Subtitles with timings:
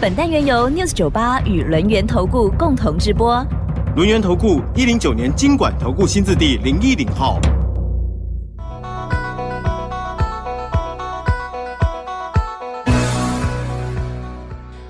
[0.00, 3.44] 本单元由 News 九八与轮源投顾共同直播。
[3.96, 7.40] 轮源投顾一零九年经管投顾新字第零一零号。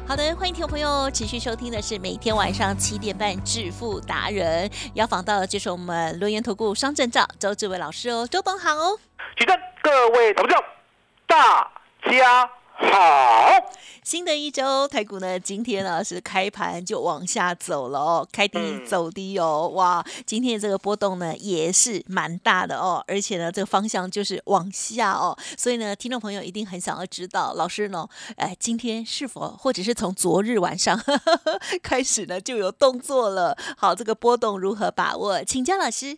[0.06, 8.98] 好的，欢迎听众朋友持续收听的是每天晚上七点半《致富达人》，要访到的就是我们轮源投顾双证照周志伟老师哦，周董好哦。
[9.36, 10.62] 举证，各位投票，
[11.26, 11.66] 大
[12.10, 13.48] 家好。
[14.04, 30.98] 新的一周台股呢，今天呢是开盘就往下走了哦，开低走低哦，哇，今天的这个波动呢也是蛮大的哦，而且呢这个方向就是往下哦，所以呢听众朋友一定很想要知道，老师呢，哎，今天是否或者是从昨日晚上
[31.82, 33.54] 开始呢就有动作了？
[33.76, 35.44] 好，这个波动如何把握？
[35.44, 36.16] 请教老师。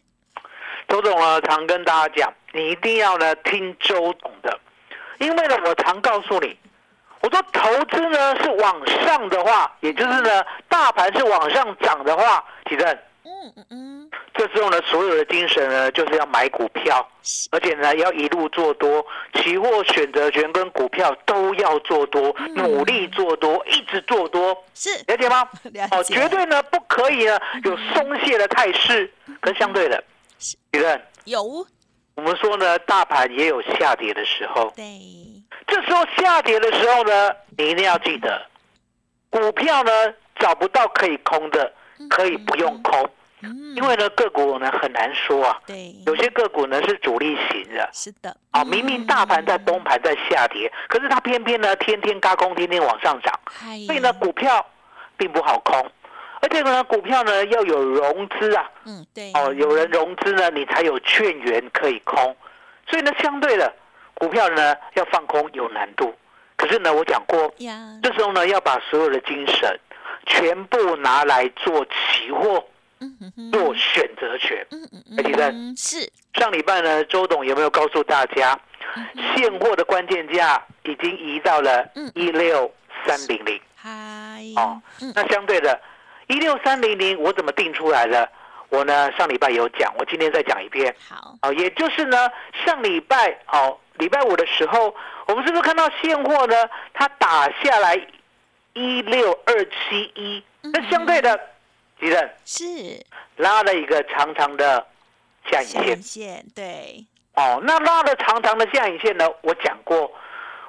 [0.89, 4.61] 周总啊常跟大家讲，你一定要呢听周董的，
[5.21, 6.57] 因为呢我常告诉你。
[7.23, 12.89] 我说投资呢是往上的话，也就是呢大盘是往上涨的话，提正。
[13.23, 14.11] 嗯嗯嗯。
[14.33, 17.07] 这时候呢，所有的精神呢就是要买股票，
[17.51, 19.05] 而且呢要一路做多，
[19.35, 24.57] 期货、选择权跟股票都要做多，努力做多，一直做多。
[24.73, 25.47] 是了解吗？
[25.93, 30.03] 哦，绝对呢不可以呢有松懈的态势，跟相对的，
[30.73, 31.03] 提正。
[31.27, 31.67] 有。
[32.21, 34.71] 我们说呢，大盘也有下跌的时候。
[34.77, 34.85] 对。
[35.67, 38.47] 这时候下跌的时候呢，你一定要记得，
[39.31, 39.91] 股票呢
[40.39, 41.73] 找不到可以空的，
[42.11, 43.09] 可以不用空，
[43.75, 45.59] 因为呢个股呢很难说啊。
[45.67, 47.89] 对，有些个股呢是主力型的。
[47.93, 48.37] 是的。
[48.51, 53.33] 啊，明明大盘在崩盘在下跌，可是它偏偏呢天天嘎空，天天往上涨，
[53.87, 54.67] 所以呢股票
[55.17, 55.91] 并不好空，
[56.41, 58.71] 而且呢股票呢要有融资啊。
[58.85, 59.33] 嗯，对。
[59.35, 62.37] 哦，有人融资呢，你才有券源可以空，
[62.89, 63.73] 所以呢相对的。
[64.15, 66.15] 股票呢要放空有难度，
[66.55, 67.51] 可是呢我讲过，
[68.03, 69.81] 这时候呢要把所有的精神
[70.27, 72.63] 全部拿来做期货，
[73.51, 74.67] 做选择权。
[75.17, 78.61] 哎，李生是上礼拜呢，周董有没有告诉大家，
[79.35, 82.71] 现货的关键价已经移到了一六
[83.07, 83.59] 三零零？
[83.75, 84.83] 嗨，哦，
[85.15, 85.81] 那相对的，
[86.31, 88.31] 一六三零零我怎么定出来的？
[88.69, 90.95] 我呢上礼拜有讲，我今天再讲一遍。
[91.09, 92.31] 好，哦，也就是呢
[92.65, 93.77] 上礼拜哦。
[93.95, 94.95] 礼拜五的时候，
[95.27, 96.55] 我们是不是看到现货呢？
[96.95, 98.01] 它打下来
[98.73, 101.39] 一六二七一，那相对的，
[101.99, 102.65] 敌人是
[103.37, 104.87] 拉了一个长长的
[105.51, 106.01] 下影线。
[106.01, 107.05] 线对。
[107.35, 109.29] 哦，那拉了长长的下影线呢？
[109.43, 110.11] 我讲过，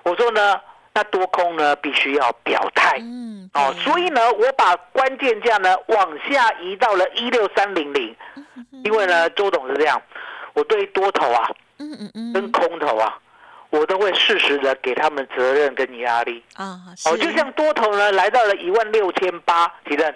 [0.04, 0.60] 我说呢，
[0.94, 2.98] 那多空呢必须要表态。
[3.00, 3.50] 嗯。
[3.54, 8.16] 哦，所以呢，我把关键价呢往下移到了一六三零零，
[8.84, 10.02] 因为呢，周董是这样，
[10.54, 11.50] 我对多头啊。
[11.84, 13.18] 嗯嗯嗯，跟空头啊，
[13.72, 16.80] 我都会适时的给他们责任跟压力啊。
[17.06, 20.16] 哦，就像多头呢来到了一万六千八，提任，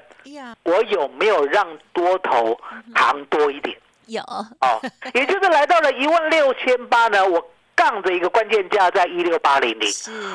[0.61, 2.55] 我有没有让多头
[2.93, 3.75] 扛多一点？
[4.05, 4.79] 有哦，
[5.15, 7.43] 也就是来到了一万六千八呢，我
[7.75, 9.89] 杠着一个关键价在一六八零零。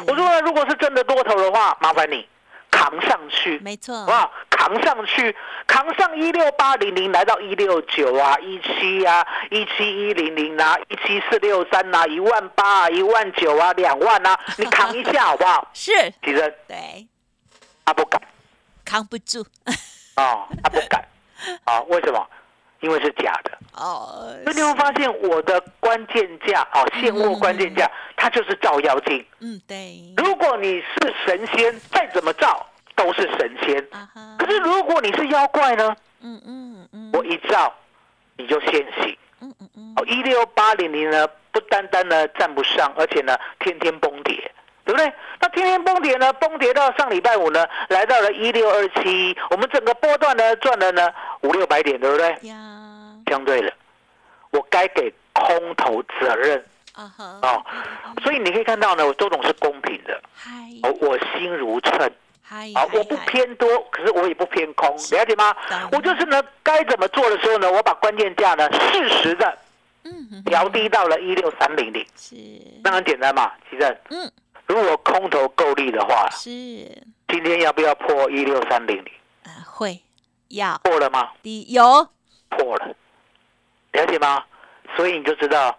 [0.07, 2.29] 我说呢，如果是真的多头的话，麻烦你。
[2.73, 5.35] 扛上去，没错，哇，扛上去，
[5.67, 15.69] 扛上一六八零零，来到一六九啊，一七啊，一七一零零啊，一七四六三啊，一万八啊，一万九啊，两万啊，你扛一下 好不好？
[15.75, 15.91] 是，
[16.25, 17.09] 其实对，
[17.85, 18.23] 他不敢，
[18.85, 19.45] 扛不住，
[20.17, 21.05] 哦，他不敢，
[21.65, 22.25] 啊，为什么？
[22.81, 29.25] 因为是假的哦，所以你会发现我的关键价哦，现货关键价，它就是照妖镜。
[29.41, 30.01] 嗯，对。
[30.17, 33.87] 如果你是神仙，再怎么照都是神仙。
[34.39, 35.95] 可是如果你是妖怪呢？
[36.23, 37.11] 嗯嗯嗯。
[37.13, 37.73] 我一照
[38.37, 39.17] 你就现形。
[39.41, 39.95] 嗯嗯嗯。
[39.97, 44.35] 哦，一六八零零呢，不单单呢站不上，而且呢天天崩跌，
[44.85, 45.11] 对不对？
[45.41, 51.09] 那天天崩跌呢，崩跌到上礼拜五呢，来到了一六二七，我们整个波段呢赚了呢
[51.43, 52.37] 五六百点，对不对？
[53.31, 53.73] 相对的，
[54.51, 56.63] 我该给空头责任。
[56.93, 57.65] 啊哈。
[58.23, 60.21] 所以你可以看到呢，我周董是公平的，
[60.83, 62.11] 我我心如秤，
[62.75, 65.57] 啊，我不偏多，可是我也不偏空，了解吗？
[65.93, 69.57] 我就是呢，该怎么做的时候呢，我把关键价呢适时的
[70.45, 72.35] 调低到了一六三零零，是，
[72.83, 74.31] 那很简单嘛，其实，嗯，
[74.67, 76.49] 如果空头够力的话，是。
[77.29, 79.13] 今天要不要破一六三零零？
[79.45, 80.01] 啊，会
[80.49, 80.77] 要。
[80.83, 81.31] 破了吗？
[81.43, 82.09] 第有。
[82.49, 82.97] 破了，
[83.93, 84.45] 了解吗？
[84.97, 85.77] 所以你就知道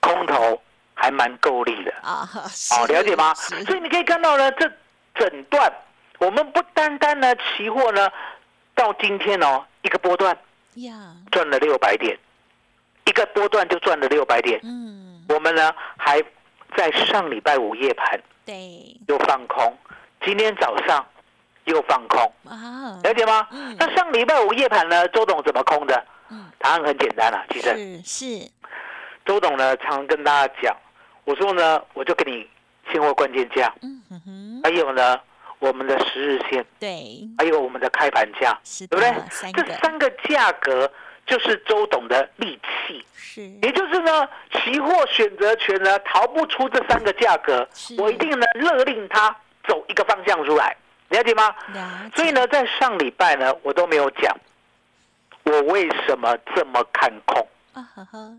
[0.00, 0.60] 空头
[0.94, 1.92] 还蛮够力的。
[2.02, 2.28] 啊，
[2.78, 3.34] 哦，了解吗？
[3.34, 4.70] 所以你可以看到呢，这
[5.14, 5.72] 整段
[6.18, 8.10] 我们不单单呢期货呢，
[8.74, 10.36] 到今天哦一个波段
[10.74, 12.18] 呀，赚了六百点，
[13.06, 14.58] 一个波段就赚了六百点。
[14.62, 16.22] 嗯，我们呢还
[16.76, 19.76] 在上礼拜五夜盘对又放空，
[20.24, 21.04] 今天早上
[21.64, 23.46] 又放空，啊，了解吗？
[23.50, 26.06] 嗯那上礼拜五夜盘呢，周董怎么空的？
[26.34, 26.50] 嗯。
[26.58, 28.50] 答案很简单啊，其实是是。
[29.24, 30.76] 周董呢常跟大家讲，
[31.24, 32.46] 我说呢我就给你
[32.92, 35.18] 现货关键价，嗯哼哼，还有呢
[35.60, 39.52] 我们的十日线，对，还有我们的开盘价，是对不对？
[39.52, 40.90] 这三个价格
[41.26, 43.40] 就是周董的利器，是。
[43.62, 47.66] 也就是呢，期货选择权呢逃不出这三个价格，
[47.96, 49.34] 我一定呢勒令他
[49.66, 50.76] 走一个方向出来，
[51.08, 51.54] 了解吗？
[52.14, 54.36] 所以呢，在上礼拜呢，我都没有讲
[55.44, 57.46] 我为什么这么看空？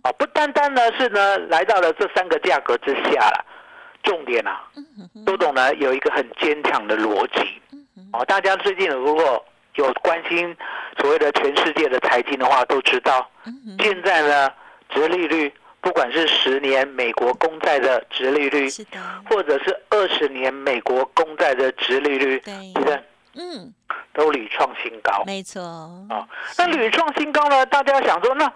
[0.04, 3.46] 啊不单单呢是呢来到了这三个价格之下了，
[4.02, 7.62] 重点啊，嗯哼哼，周董呢有一个很坚强的逻辑。
[8.14, 10.56] 哦，大家最近如果有关心
[10.98, 13.30] 所谓的全世界的财经的话，都知道
[13.80, 14.50] 现在呢，
[14.90, 18.70] 殖利率不管是十年美国公债的殖利率，
[19.30, 22.74] 或者是二十年美国公债的殖利率，对
[23.36, 23.74] 嗯，
[24.14, 25.62] 都屡创新高没错，
[26.10, 26.28] 啊。
[26.58, 28.52] 那屡创新高呢，大家想说，那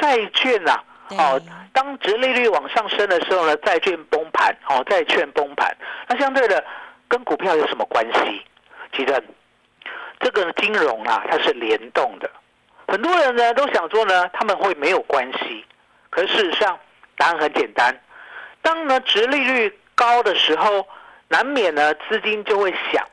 [0.00, 1.40] 债券啊，哦，
[1.72, 5.76] 当值利率往上升的时候呢，债券崩盘，哦，债券崩盘，
[6.08, 6.64] 那相对的
[7.08, 8.44] 跟股票有什么关系？
[8.92, 9.24] 其实
[10.20, 12.30] 这个金融啊，它是联动的。
[12.88, 15.64] 很多人呢都想说呢，他们会没有关系，
[16.10, 16.78] 可是事实上
[17.16, 17.96] 答案很简单。
[18.62, 20.86] 当呢值利率高的时候，
[21.28, 23.04] 难免呢资金就会想，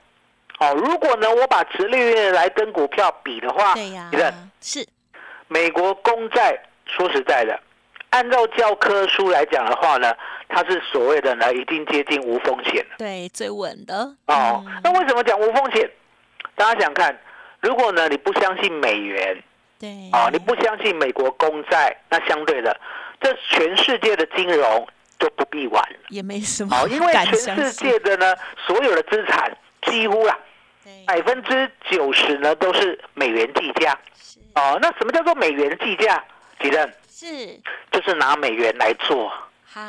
[0.63, 4.09] 哦，如果呢我把殖利率来跟股票比的话，对呀
[4.61, 4.87] 是
[5.47, 7.59] 美国公债，说实在的，
[8.11, 10.13] 按照教科书来讲的话呢，
[10.47, 12.95] 它是所谓的呢已经接近无风险了。
[12.97, 13.95] 对最稳的
[14.27, 15.89] 哦，嗯那为什么讲无风险？
[16.55, 17.19] 大家想看，
[17.61, 19.43] 如果呢你不相信美元，
[19.79, 22.79] 对啊、你不相信美国公债，那相对的，
[23.19, 24.87] 这全世界的金融
[25.19, 25.99] 就不必玩了。
[26.09, 28.33] 也没什么哦，因为全世界的呢
[28.65, 29.51] 所有的资产
[29.81, 30.42] 几乎啦对
[31.05, 33.97] 百分之九十呢都是美元计价。
[34.55, 36.23] 哦，那什么叫做美元计价？
[36.59, 37.59] 吉正是
[37.91, 39.31] 就是拿美元来做。
[39.65, 39.81] 嗨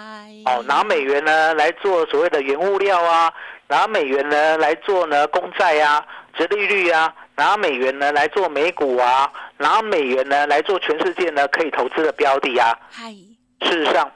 [0.46, 3.32] 哦，拿美元呢来做所谓的原物料啊，
[3.68, 12.76] 拿美元呢来做呢公债啊、折利率啊，拿美元呢来做美股啊，拿美元呢来做全世界呢可以投资的标的啊。
[12.90, 13.12] 嗨
[13.60, 14.10] 事实上，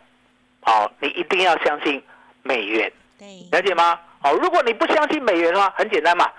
[0.62, 2.03] 哦，你一定要相信
[2.43, 3.99] 美元，对了解吗？
[4.29, 6.31] 哦，如果你不相信美元的话，很简单嘛，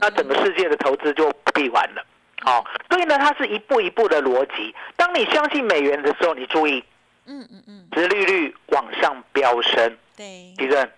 [0.00, 2.04] 那整个世界的投资就不必玩了。
[2.46, 4.74] 哦，所以呢，它是一步一步的逻辑。
[4.96, 6.82] 当你相信美元的时候，你注意，
[7.26, 7.88] 嗯嗯嗯。
[7.92, 9.96] 殖利率往上飙升。
[10.16, 10.54] 对。
[10.56, 10.90] 地震，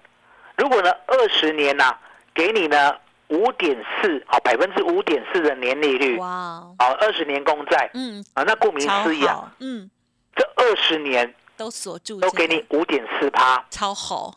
[0.57, 1.97] 如果呢二十年呐、
[2.35, 2.95] 给你呢
[3.29, 6.75] 五点四，好百分之五点四的年利率，哇哦。
[6.79, 8.25] 好二十年公债嗯。
[8.35, 9.91] 啊，那顾名思义啊，好嗯。
[10.35, 14.35] 这二十年都锁住都给你五点四趴，超好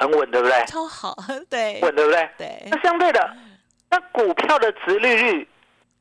[0.00, 0.64] 很稳，对不对？
[0.66, 1.14] 超好
[1.50, 1.78] 对。
[1.82, 2.28] 稳，对不对？
[2.38, 2.66] 对。
[2.70, 3.36] 那相对的，
[3.90, 5.46] 那股票的值利率，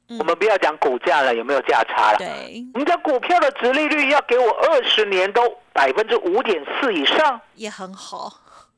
[0.07, 0.17] 嗯。
[0.19, 2.17] 我们不要讲股价了，有没有价差了？
[2.17, 2.65] 对。
[2.73, 5.41] 我们讲股票的值利率要给我二十年都
[5.73, 8.31] 百分之五点四以上，也很好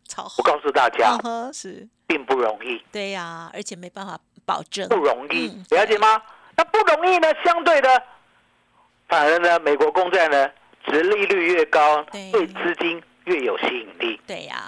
[0.07, 0.33] 超好。
[0.39, 1.17] 我告诉大家
[1.53, 1.87] 是。
[2.07, 2.83] 并不容易。
[2.91, 4.85] 对呀而且没办法保证。
[4.89, 6.21] 不容易嗯，了解吗？
[6.57, 8.03] 那不容易呢，相对的，
[9.07, 10.49] 反而呢，美国公债呢，
[10.85, 12.29] 值利率越高，对。
[12.31, 13.67] 对资金越有吸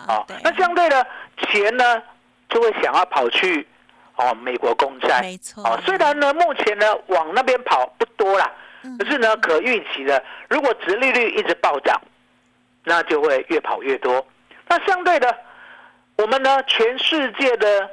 [0.07, 0.25] 啊。
[0.43, 1.05] 那相对的，
[1.37, 2.01] 钱呢
[2.49, 3.67] 就会想要跑去
[4.15, 8.51] 哦美国公债，没错哦，虽然呢目前呢往那边跑不多啦，
[8.83, 11.99] 嗯可是呢可预期的，如果殖利率一直暴涨，
[12.83, 14.25] 那就会越跑越多。
[14.67, 15.35] 那相对的，
[16.17, 17.89] 我们呢全世界的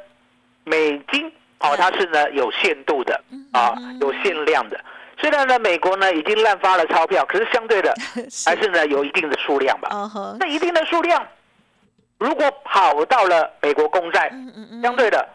[0.64, 3.20] 美金哦，它是呢有限度的
[3.52, 4.78] 啊嗯，有限量的。
[5.18, 7.94] 虽然呢美国呢已经滥发了钞票，可是相对的
[8.46, 9.90] 还是呢有一定的数量吧。
[10.38, 11.26] 那一定的数量，
[12.20, 14.82] 如果跑到了美国公债，嗯嗯嗯。
[14.82, 15.26] 相对的，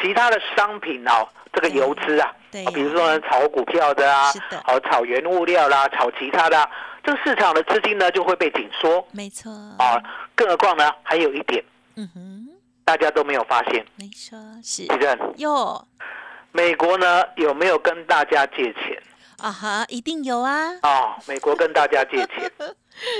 [0.00, 6.70] 其他的商品哦，这个对游资啊，对哦比如说呢炒股票的啊是的，哦炒原物料啦，炒其他的、啊，
[7.02, 9.04] 这个市场的资金呢就会被紧缩。
[9.10, 9.50] 没错。
[9.78, 10.00] 啊。
[10.36, 11.62] 更何况呢，还有一点
[11.96, 12.48] 嗯哼。
[12.84, 14.86] 大家都没有发现，没错是。
[14.86, 15.84] 地震，哟。
[16.52, 18.93] 美国呢有没有跟大家借钱
[19.38, 21.16] 啊哈一定有啊啊？
[21.26, 22.50] 美国跟大家借钱，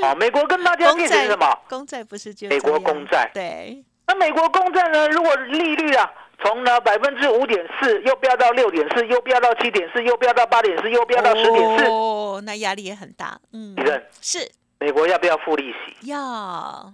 [0.03, 1.59] 啊， 美国跟大家借钱是什么？
[1.69, 5.09] 公债不是就美国公债对那美国公债呢？
[5.09, 6.11] 如果利率啊，
[6.43, 13.39] 从呢百分之五点四又飙到六点四，又飙到七点四，又飙到八点四，又飙到十点四，哦，那压力也很大。
[13.53, 16.07] 嗯，李正是美国要不要付利息？
[16.09, 16.93] 要。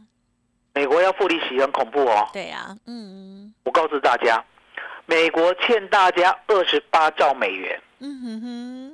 [0.72, 2.28] 美国要付利息很恐怖哦。
[2.32, 4.42] 对呀，嗯，我告诉大家，
[5.06, 7.80] 美国欠大家二十八兆美元。
[7.98, 8.89] 嗯哼哼，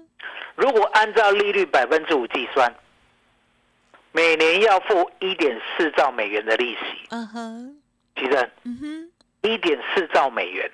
[0.55, 2.75] 如果按照利率百分之五计算，
[4.13, 7.07] 每年要付一点四兆美元的利息。
[7.11, 7.77] 嗯哼，
[8.17, 10.71] 其正，嗯哼，一点四兆美元，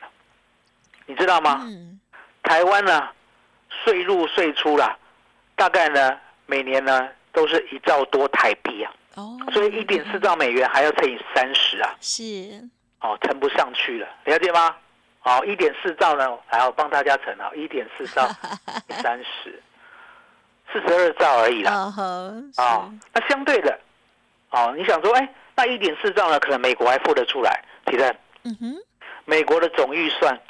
[1.07, 1.61] 你知道吗？
[1.65, 2.01] 嗯，
[2.45, 3.09] 台湾呢，
[3.85, 4.97] 税入税出啦，
[5.57, 8.93] 大概呢，每年呢，都是一兆多台币啊。
[9.17, 12.23] 哦，所以一点四兆美元还要乘以三十啊，是，
[13.01, 14.77] 哦，乘不上去了，了解吗？
[15.25, 18.29] 好，一点四兆呢，还要帮大家乘啊， 一点四兆
[19.01, 19.63] 三十，
[20.73, 21.73] 四十二兆而已啦。
[22.57, 23.79] 啊，那相对的，
[24.51, 28.75] 哦，你想说，哎，那一点四兆呢，可能美国还付得出来，其实，嗯哼，
[29.25, 30.41] 美国的总预算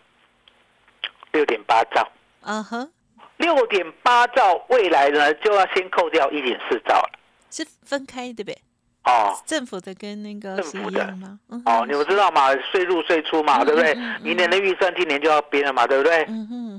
[1.33, 2.11] 六点八兆，
[2.41, 2.91] 嗯哼，
[3.37, 7.11] 六点八兆，未来呢就要先扣掉一点四兆了。
[7.50, 8.57] 是分开的呗？
[9.04, 11.38] 哦，政府的跟那个政府的吗？
[11.66, 12.54] 哦，你们知道嘛？
[12.71, 13.94] 税入税出嘛，对不对？
[14.23, 16.26] 明年的预算今年就要编了嘛，对不对？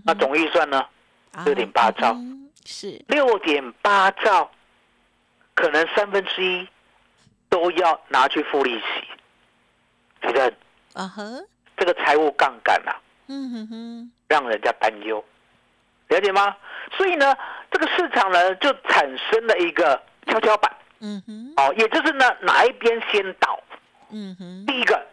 [0.05, 0.85] 那总预算呢？
[1.45, 2.15] 六点八兆，
[2.65, 4.49] 是六点八兆，
[5.53, 6.67] 可能三分之一
[7.49, 9.07] 都要拿去付利息，
[10.21, 10.53] 觉得
[10.93, 12.95] 啊呵，这个财务杠杆啊，
[13.27, 15.21] 嗯哼哼，让人家担忧，
[16.07, 16.55] 了解吗？
[16.95, 17.35] 所以呢，
[17.69, 20.01] 这个市场呢，就产生了一个。
[20.25, 20.71] 跷跷板，
[21.03, 23.59] 嗯哼，哦，也就是呢，哪一边先倒，
[24.09, 25.05] 嗯哼，第一个，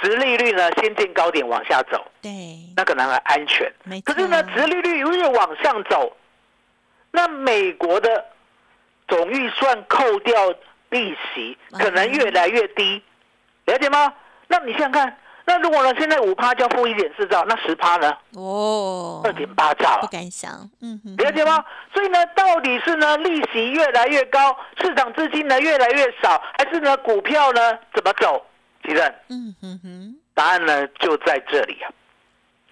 [0.00, 2.30] 直利率呢先见高点往下走，对，
[2.76, 3.72] 那可能还安全，
[4.04, 6.14] 可是呢，直利率越往上走，
[7.10, 8.24] 那美国的
[9.08, 10.54] 总预算扣掉
[10.90, 13.02] 利息可能越来越低，
[13.64, 14.12] 了解吗？
[14.46, 15.18] 那你想想看。
[15.46, 15.94] 那如果呢？
[15.98, 18.16] 现在五趴就要付一点四兆，那十趴呢？
[18.34, 19.98] 哦，二点八兆。
[20.00, 21.62] 不敢想，嗯，了解吗？
[21.92, 27.60] 所以呢，到底是呢利息越来越高，市场资金呢越来越少，还是呢股票呢
[27.94, 28.42] 怎么走？
[28.84, 31.92] 其实，嗯哼哼，答案呢就在这里啊，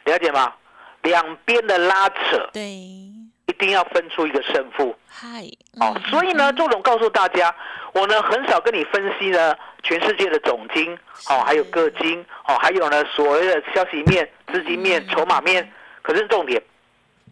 [0.05, 0.55] 了解吗？
[1.03, 4.97] 两边的拉扯，对，一定要分出一个胜负。
[5.07, 5.45] 嗨，
[5.79, 7.55] 哦，所以呢，周总告诉大家。
[7.95, 10.97] 我呢很少跟你分析呢全世界的总金，
[11.29, 15.73] 哦，还有各金，哦，还有呢所谓的消息面、资金面、筹码面。
[16.03, 16.63] 可是重点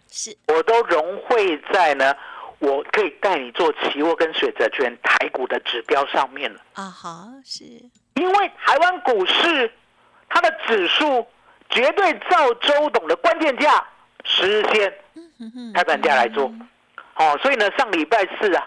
[0.08, 2.14] 是，我都融汇在呢，
[2.58, 6.60] 我可以带你做期货跟选择权台股的指标上面了。
[6.74, 7.64] 啊哈，是
[8.14, 9.72] 因为台湾股市
[10.28, 11.26] 它的指数
[11.68, 13.84] 绝对照周董的关键价
[14.24, 14.92] 实现
[15.74, 16.52] 开盘价来做。
[17.16, 18.66] 哦，所以呢上礼拜四啊，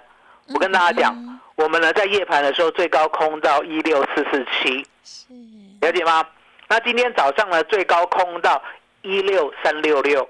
[0.53, 1.32] 我跟大家讲。
[1.63, 5.33] 我们呢，在夜盘的时候最高空到一六四四七，是。
[5.79, 6.27] 了解吗？
[6.67, 8.61] 那今天早上呢，最高空到
[9.01, 10.29] 一六三六六，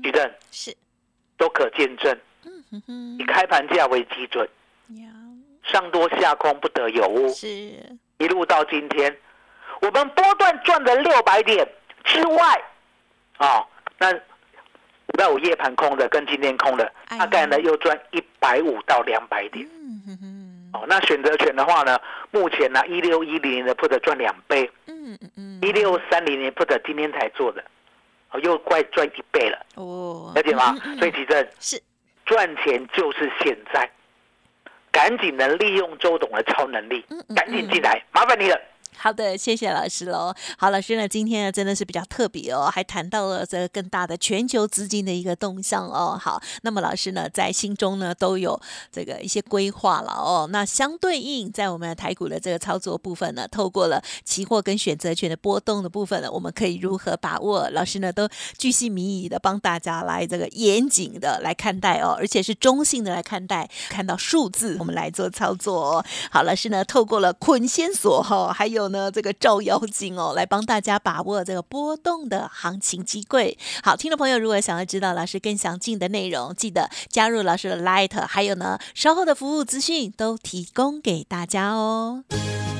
[0.00, 0.32] 举证。
[0.52, 0.72] 是。
[1.36, 2.16] 都可见证，
[3.18, 4.48] 以开盘价为基准，
[5.64, 7.48] 上多下空不得有误，是。
[8.18, 9.16] 一路到今天，
[9.80, 11.68] 我们波段赚的六百点
[12.04, 12.62] 之外，
[13.38, 13.64] 啊，
[13.98, 19.68] 那五百五夜盘空的跟今天空的，大概呢又赚一百五到两百点。
[20.78, 21.98] 哦，那选择权的话呢，
[22.30, 27.64] 目前呢一六一零的 put 赚两倍，嗯嗯嗯，一六三零年 put 今天才做的，
[28.30, 30.76] 哦，又快赚一倍了，哦，了解吗？
[30.98, 31.82] 所以其实是
[32.24, 33.90] 赚钱就是现在，
[34.92, 37.04] 赶紧的利用周董的超能力，
[37.34, 38.60] 赶紧进来，麻烦你了。
[39.00, 40.34] 好的，谢谢老师喽。
[40.58, 46.18] 好，老师呢，今天呢真的是比较特别哦，还谈到了这个更大的全球资金的一个动向哦。
[46.20, 50.48] 好，那么老师呢在心中呢都有这个一些规划了哦。
[50.50, 57.70] 那相对应在我们台股的这个操作部分呢，透过了期货跟选择权的波动的部分呢，我们可以如何把握？
[57.70, 58.28] 老师呢都
[58.58, 66.04] 巨细靡遗的帮大家来这个严谨的来看待哦，而且是中性的来看待，看到数字我们来做操作。
[66.32, 68.87] 好，老师呢透过了捆仙索哈，还有。
[68.88, 73.56] 呢，这个照妖镜哦，来帮大家把握这个波动的行情机会。
[73.82, 82.24] 好，听众朋友，如果想要知道老师更详尽的内容，记得加入老师的 Light，还有呢，稍后的服务资讯都提供给大家哦。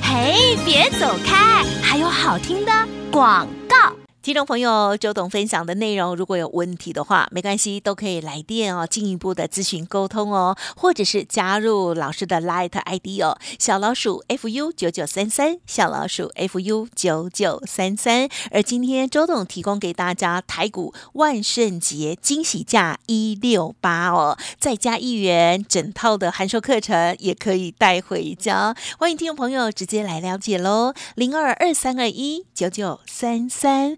[0.01, 2.71] 嘿，别走开，还有好听的
[3.11, 3.98] 广告。
[4.29, 18.29] 听众朋友，周董分享的内容如果有问题的话，没关系，都可以来电哦，进一步的咨询沟通哦，或者是加入老师的 Light ID 哦，小老鼠 fu 九九三三，小老鼠 fu 九九三三。
[18.51, 28.75] 而今天周董提供给大家台股万圣节惊喜价一六八哦，再加一元，整套的函授课程也可以带回家。
[28.99, 33.97] 欢迎听众朋友直接来了解喽，零二二三二一九九三三。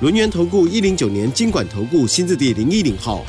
[0.00, 3.24] 轮源投顾一零九年经管投顾新字第零一零号，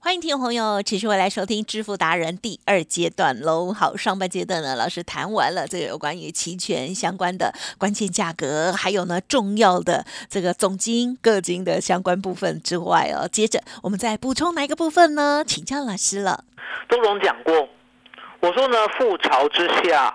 [0.00, 3.72] 欢迎听众朋友持续回来收听致富达人第二阶段喽。
[3.72, 15.44] 好，上半阶段呢，老师谈完了这个有关于期权相关的关键价格，还有呢重要的这个总金各金的相关部分之外哦，接着我们再补充哪一个部分呢？
[15.46, 16.42] 请教老师了。
[16.88, 17.68] 周总讲过，
[18.40, 20.12] 我说呢，覆巢之下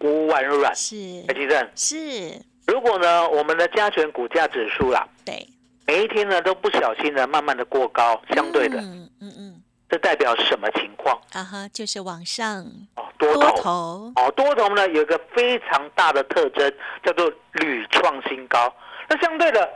[0.00, 2.42] 无完卵，是，台积电是。
[2.68, 5.48] 如果呢，我们的加权股价指数啦，对，
[5.86, 11.18] 每一天呢都不小心的慢慢的过高，相对的，嗯嗯嗯，这代表什么情况？
[11.32, 12.62] 啊哈，就是往上
[12.96, 16.70] 哦，多头哦，多头呢有一个非常大的特征，
[17.02, 18.70] 叫做屡创新高。
[19.08, 19.66] 那相对的，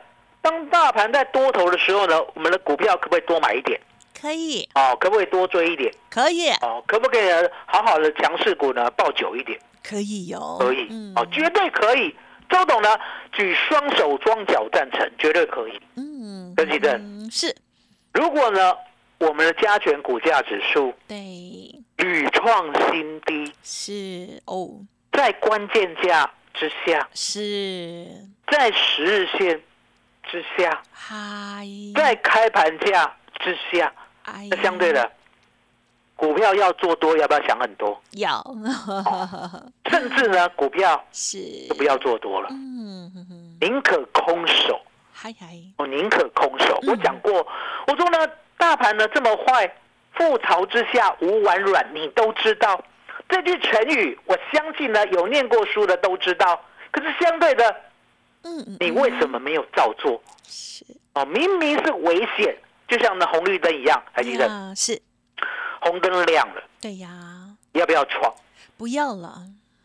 [0.42, 3.80] 当大盘在多头的时候呢，我们的股票可不可以多买一点？
[4.20, 5.90] 可以哦，可不可以多追一点？
[6.10, 7.22] 可以哦，可不可以
[7.64, 9.58] 好好的强势股呢抱久一点？
[9.82, 12.14] 可以有，可以哦，绝对可以。
[12.52, 12.88] 周董呢，
[13.32, 15.80] 举双手双脚赞成，绝对可以。
[15.96, 17.54] 嗯，跟奇正是。
[18.12, 18.76] 如果呢，
[19.18, 21.16] 我们的加权股价指数对
[21.96, 24.68] 屡创新低，是哦，
[25.12, 28.06] 在关键价之下，是
[28.46, 29.62] 在十日线
[30.30, 33.90] 之下，嗨，在开盘价之下，
[34.50, 35.10] 那相对的。
[36.22, 38.00] 股票要做多，要不要想很多？
[38.12, 38.40] 要，
[39.90, 44.80] 甚至呢，股票是就不要做多了，嗯，宁可空手，
[45.12, 45.48] 嗨嗨，
[45.78, 46.78] 哦，宁可空手。
[46.86, 47.44] 我讲过，
[47.88, 48.18] 我说呢，
[48.56, 49.68] 大盘呢这么坏，
[50.16, 52.80] 覆巢之下无完卵，你都知道
[53.28, 56.64] 这句成语，我相信呢有念过书的都知道。
[56.92, 57.76] 可是相对的，
[58.44, 60.22] 嗯，你为什么没有照做？
[60.46, 64.72] 是哦，明明是危险，就像那红绿灯一样，还记得？
[64.76, 65.02] 是。
[65.82, 67.10] 红灯亮了，对呀，
[67.72, 68.32] 要不要闯？
[68.78, 69.42] 不要了。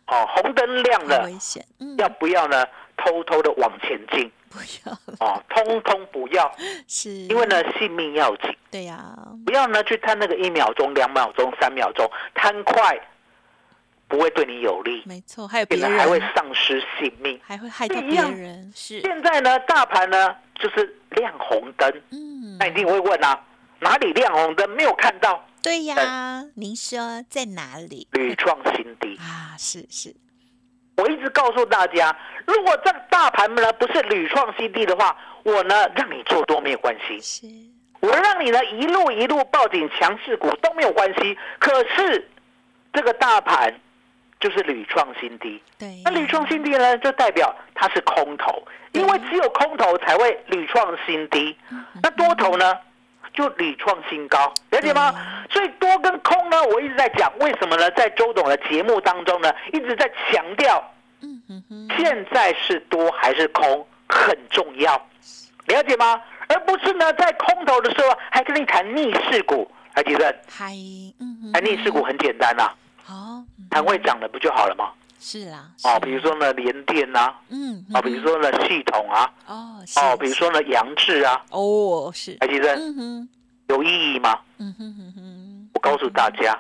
[0.08, 1.66] 哦，红灯亮了，危险。
[1.98, 2.66] 要不要呢？
[2.96, 4.32] 偷偷的往前进？
[4.50, 4.98] 不要。
[5.20, 6.52] 哦，通通不要。
[6.88, 7.10] 是。
[7.10, 8.56] 因为呢，性命要紧。
[8.72, 9.14] 对呀。
[9.46, 12.98] 不要呢，去贪那个一秒钟、两秒钟、三秒钟，贪快
[14.08, 15.04] 不会对你有利。
[15.06, 18.72] 没错，还有别人还会丧失性命，还会害到别人。
[18.76, 19.02] 是。
[19.02, 21.92] 现在呢，大盘呢就是亮红灯。
[22.12, 22.58] 嗯。
[22.60, 23.40] 那一定会问啊，
[23.80, 24.70] 哪里亮红灯？
[24.70, 25.44] 没有看到。
[25.68, 28.08] 对呀，您说在哪里？
[28.14, 29.52] 屡创新低啊！
[29.58, 30.16] 是是，
[30.96, 37.48] 我一直告诉大家，如果这个大盘呢不是屡创新低的话，我呢让你做多没有关系，是
[38.00, 41.38] 我让你呢一路一路抱紧强势股都没有关系。
[41.60, 42.26] 可是
[42.94, 43.78] 这个大盘
[44.40, 51.58] 就是屡创新低，对，那屡创新低呢，就代表它是空头，因为只有空头才会屡创新低。
[52.02, 52.74] 那多头呢？
[53.34, 55.14] 就屡创新高，了解吗？
[55.50, 57.90] 所以多跟空呢，我一直在讲，为什么呢？
[57.92, 60.84] 在周董的节目当中呢，一直在强调，
[61.22, 64.94] 嗯现在是多还是空很重要，
[65.68, 66.22] 了解吗？
[66.48, 70.34] 而不是呢，在空头的时候还跟你谈逆势股，还记得？
[70.50, 70.72] 嗨，
[71.20, 72.72] 嗯，谈逆势股很简单呐，
[73.04, 73.16] 好，
[73.70, 74.92] 谈会涨的不就好了吗？
[75.20, 82.76] 是啊，哦，比如说呢，联电呐，嗯，哦，比如说呢，系统啊，哦，哦，比如说呢，杨志啊，哦，是，还记得？
[82.76, 83.30] 嗯哼，
[83.68, 84.40] 有意义吗？
[84.60, 86.58] 嗯哼哼哼，我告诉大家，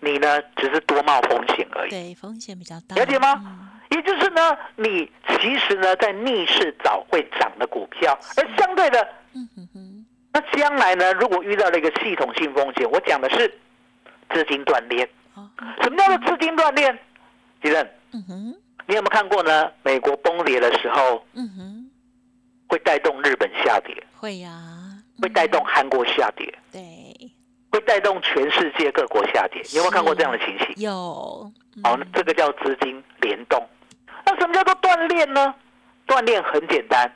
[0.00, 3.70] 你呢只是多冒风险而已，对，风险比较大，了解吗？
[3.90, 13.48] 也就是呢，你其实呢在逆势找会涨的股票，而相对的，嗯哼哼，那将来呢，如果遇到了一个系统性风险，我讲的是
[14.30, 15.08] 资金断裂，
[15.82, 16.98] 什么叫做资金断裂？
[17.62, 18.54] 地震，嗯哼，
[18.86, 19.70] 你有没有看过呢？
[19.82, 21.90] 美国崩跌的时候，嗯哼，
[22.68, 24.58] 会带动日本下跌，会呀，
[25.20, 27.30] 会带动韩国下跌，对，
[27.70, 29.62] 会带动全世界各国下跌。
[29.70, 30.74] 你有没有看过这样的情形？
[30.76, 30.92] 有，
[31.84, 33.64] 哦，这个叫资金联动。
[34.26, 35.54] 那什么叫做锻炼呢？
[36.06, 37.10] 锻炼很简单，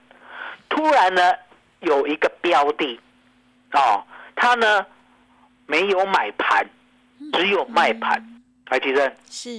[0.68, 1.20] 突然呢
[1.80, 3.00] 有一个标的，
[3.72, 4.04] 哦，
[4.36, 4.86] 它呢
[5.66, 6.64] 没有买盘，
[7.32, 8.24] 只有卖盘。
[8.68, 9.50] 海奇正是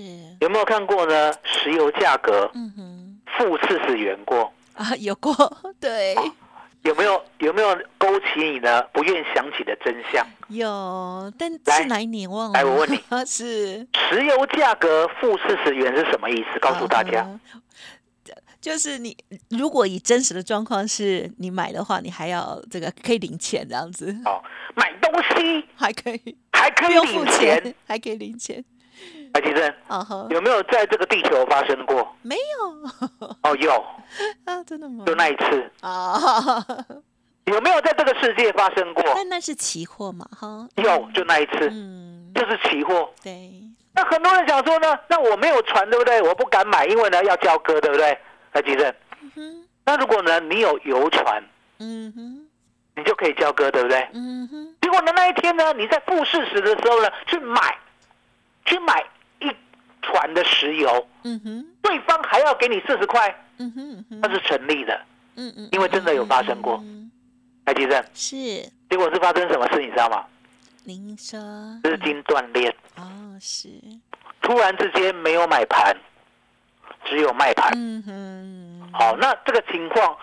[0.42, 1.34] 有没有看过呢？
[1.44, 4.96] 石油价格嗯哼负四十元过啊？
[4.98, 5.34] 有过，
[5.80, 6.16] 对。
[6.84, 10.26] 有没有有没有勾起你呢不愿想起的真相？
[10.48, 12.54] 有，但是哪一年忘了？
[12.54, 16.60] 来，我问你， 是石油价格负四十元是什么意思？
[16.60, 17.28] 告诉大家，
[18.62, 19.18] 就是你
[19.50, 24.16] 如果以真实的状况是你买的话，你还要这个可以领钱这样子。
[24.24, 24.42] 哦，
[24.76, 28.64] 买东西还可以，还可以领钱，还可以领钱。
[29.38, 29.76] 白吉珍，
[30.32, 32.16] 有没有在这个地球发生过？
[32.24, 33.28] 没有。
[33.44, 33.72] 哦，有
[34.46, 35.04] 啊，真的吗？
[35.06, 36.66] 就那一次啊。
[37.46, 39.04] 有没有在这个世界发生过？
[39.16, 40.68] 但那是期货嘛，哈。
[40.76, 43.10] 有，就那一次，嗯，就是期货。
[43.24, 43.52] 对。
[43.94, 46.20] 那很多人想说呢，那我没有船，对不对？
[46.24, 48.18] 我不敢买，因为呢要交割，对不对？
[48.52, 48.94] 白吉珍。
[49.36, 51.42] 嗯那如果呢你有游船，
[51.80, 52.48] 嗯哼，
[52.96, 54.10] 你就可以交割，对不对？
[54.14, 54.76] 嗯哼。
[54.82, 57.78] 结果呢那一天呢你在负四十的时候呢去买，
[58.66, 59.06] 去买。
[60.08, 65.00] 船的石油，嗯哼，对方还要给你四十块，嗯哼，那是成立的，
[65.36, 66.82] 嗯嗯，因为真的有发生过，
[67.66, 68.36] 台积电是，
[68.90, 70.26] 结果是发生什么事你知道吗？
[70.84, 71.40] 您说。
[71.84, 73.70] 资金断裂，哦是，
[74.42, 75.96] 突然之间没有买盘，
[77.06, 80.18] 只有卖盘，嗯哼，好，那这个情况。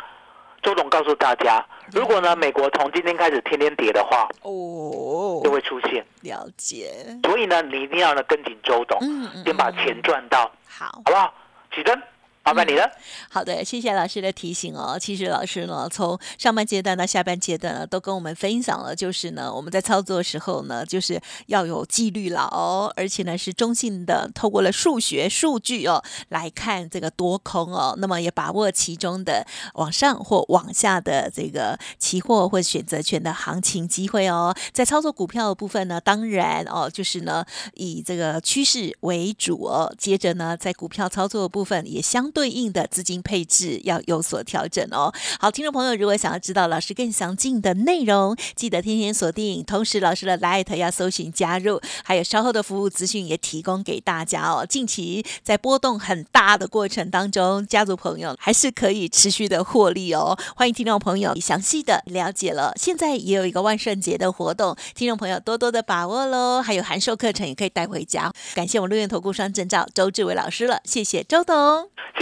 [0.65, 6.91] 周董告诉大家，如果呢，美国从今天开始天天跌的话，哦，就会出现了解。
[7.23, 8.99] 所以呢，你一定要呢跟紧周董，
[9.45, 11.33] 先把钱赚到，好，好不好？
[11.75, 12.03] 起身。
[12.45, 12.87] 麻烦你了。
[13.31, 14.99] 好的，谢谢老师的提醒哦。
[15.01, 34.55] 其实老师呢，从上半阶段到下半阶段呢，都跟我们分享了，就是呢，我们在操作的时候呢，就是要有纪律了哦，而且呢是中性的，透过了数学数据哦来看这个多空哦，那么也把握其中的往上或往下的这个期货或选择权的行情机会哦。
[34.71, 39.91] 在操作股票的部分呢，当然哦，就是呢以这个趋势为主哦。
[39.97, 42.34] 接着呢，在股票操作的部分也相。
[42.35, 45.15] 对应的资金配置要有所调整哦。
[45.39, 49.63] 好，听众朋友，如果想要知道老师更详尽的内容，记得天天锁定。
[49.65, 54.67] 同时，老师的 Light 要搜寻加入，还有稍后的服务资讯也提供给大家哦。
[54.69, 60.37] 近期在波动很大的过程当中，家族朋友还是可以持续的获利哦。
[60.57, 62.73] 欢迎听众朋友详细的了解了。
[62.77, 66.61] 现在也有一个万圣节的活动，听众朋友多多的把握喽。
[66.61, 68.33] 还有函授课程也可以带回家。
[68.55, 71.55] 感谢我们陆院投顾商证照周志伟老师了，谢谢周董。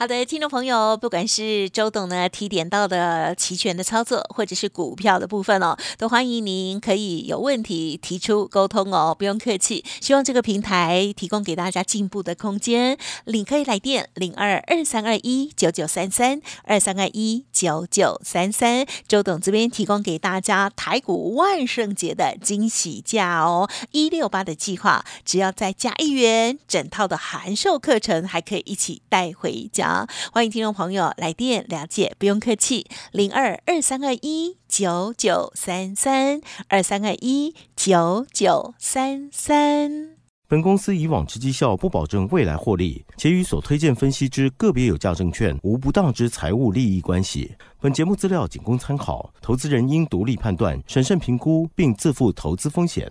[0.00, 9.84] 好的，听众朋友，不管是周董呢提点到的期权的操作，或者是股票的部分哦，都欢迎您可以有问题提出沟通哦，不用客气。
[10.00, 18.86] 希望这个平台提供给大家进步的空间，领可以来电零二二三二一九九三三二三二一九九三三。
[19.08, 29.87] 周董这边提供给大家台股万圣节的惊喜价哦，一六八的计划，只要再加一元，整套的函授课程还可以一起带回家。
[30.32, 40.16] 欢迎听众朋友来电了解，不用客气，零二二三二一九九三三二三二一九九三三。
[40.50, 47.54] 本公司以往之绩效不保证未来获利，且与所推荐分析之个别有价证券无不当之财务利益关系。
[47.80, 53.10] 本节目资料仅供参考，投资人应独立判断、审慎评估，并自负投资风险。